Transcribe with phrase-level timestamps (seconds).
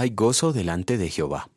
[0.00, 1.50] Hay gozo delante de Jehová.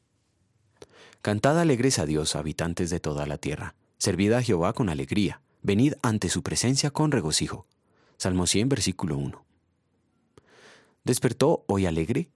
[1.21, 3.75] Cantad alegres a Dios, habitantes de toda la tierra.
[3.99, 5.43] Servid a Jehová con alegría.
[5.61, 7.67] Venid ante su presencia con regocijo.
[8.17, 9.45] Salmo 100, versículo 1.
[11.03, 12.31] ¿Despertó hoy alegre?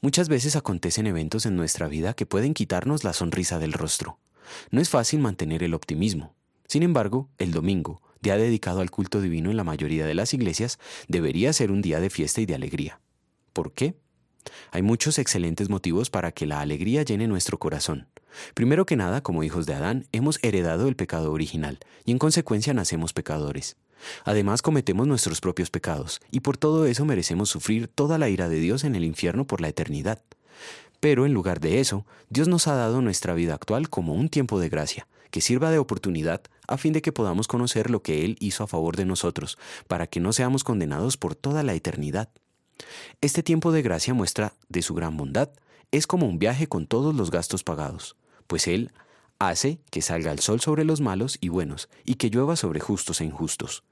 [0.00, 4.18] Muchas veces acontecen eventos en nuestra vida que pueden quitarnos la sonrisa del rostro.
[4.72, 6.34] No es fácil mantener el optimismo.
[6.66, 10.80] Sin embargo, el domingo, día dedicado al culto divino en la mayoría de las iglesias,
[11.06, 12.98] debería ser un día de fiesta y de alegría.
[13.52, 13.94] ¿Por qué?
[14.72, 18.08] Hay muchos excelentes motivos para que la alegría llene nuestro corazón.
[18.54, 22.74] Primero que nada, como hijos de Adán, hemos heredado el pecado original y en consecuencia
[22.74, 23.76] nacemos pecadores.
[24.24, 28.60] Además cometemos nuestros propios pecados y por todo eso merecemos sufrir toda la ira de
[28.60, 30.22] Dios en el infierno por la eternidad.
[31.00, 34.58] Pero en lugar de eso, Dios nos ha dado nuestra vida actual como un tiempo
[34.60, 38.36] de gracia, que sirva de oportunidad a fin de que podamos conocer lo que Él
[38.40, 42.30] hizo a favor de nosotros, para que no seamos condenados por toda la eternidad.
[43.20, 45.50] Este tiempo de gracia muestra de su gran bondad.
[45.90, 48.16] Es como un viaje con todos los gastos pagados,
[48.46, 48.92] pues Él
[49.38, 53.20] hace que salga el sol sobre los malos y buenos, y que llueva sobre justos
[53.20, 53.84] e injustos.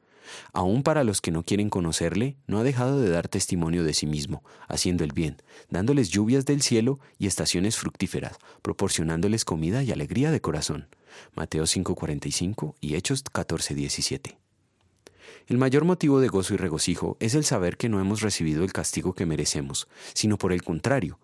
[0.52, 4.06] Aún para los que no quieren conocerle, no ha dejado de dar testimonio de sí
[4.06, 5.36] mismo, haciendo el bien,
[5.68, 10.88] dándoles lluvias del cielo y estaciones fructíferas, proporcionándoles comida y alegría de corazón.
[11.34, 14.43] Mateo 5:45 y Hechos 14:17.
[15.46, 18.72] El mayor motivo de gozo y regocijo es el saber que no hemos recibido el
[18.72, 21.18] castigo que merecemos, sino por el contrario,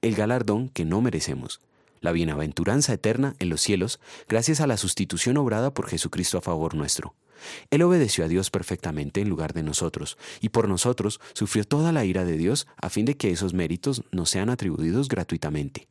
[0.00, 1.60] el galardón que no merecemos,
[2.00, 6.74] la bienaventuranza eterna en los cielos, gracias a la sustitución obrada por Jesucristo a favor
[6.74, 7.14] nuestro.
[7.70, 12.06] Él obedeció a Dios perfectamente en lugar de nosotros, y por nosotros sufrió toda la
[12.06, 15.86] ira de Dios a fin de que esos méritos nos sean atribuidos gratuitamente.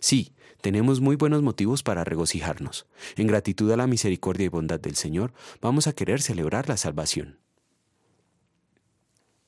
[0.00, 2.86] Sí, tenemos muy buenos motivos para regocijarnos.
[3.16, 7.38] En gratitud a la misericordia y bondad del Señor, vamos a querer celebrar la salvación.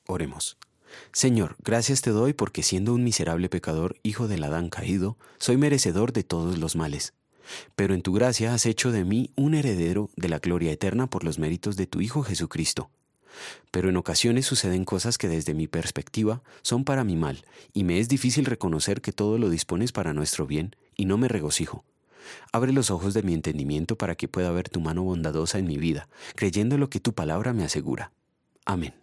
[0.07, 0.57] Oremos.
[1.11, 6.13] Señor, gracias te doy porque siendo un miserable pecador, hijo del Adán caído, soy merecedor
[6.13, 7.13] de todos los males.
[7.75, 11.23] Pero en tu gracia has hecho de mí un heredero de la gloria eterna por
[11.23, 12.89] los méritos de tu Hijo Jesucristo.
[13.71, 17.43] Pero en ocasiones suceden cosas que desde mi perspectiva son para mi mal,
[17.73, 21.27] y me es difícil reconocer que todo lo dispones para nuestro bien, y no me
[21.27, 21.83] regocijo.
[22.51, 25.77] Abre los ojos de mi entendimiento para que pueda ver tu mano bondadosa en mi
[25.77, 28.11] vida, creyendo lo que tu palabra me asegura.
[28.65, 29.02] Amén.